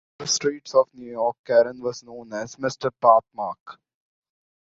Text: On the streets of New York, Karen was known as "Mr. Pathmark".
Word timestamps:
On 0.19 0.23
the 0.23 0.27
streets 0.31 0.73
of 0.73 0.89
New 0.95 1.11
York, 1.11 1.37
Karen 1.45 1.79
was 1.79 2.01
known 2.01 2.33
as 2.33 2.55
"Mr. 2.55 2.89
Pathmark". 3.03 3.77